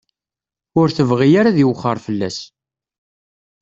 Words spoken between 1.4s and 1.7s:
ad